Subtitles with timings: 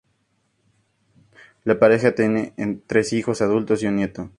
[1.63, 2.55] La pareja tiene
[2.87, 4.29] tres hijos adultos y un nieto.